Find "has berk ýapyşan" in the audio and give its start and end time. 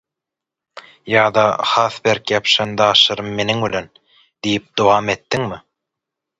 1.73-2.73